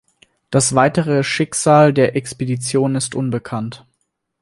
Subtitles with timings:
[0.49, 3.85] Das weitere Schicksal der Expedition ist unbekannt.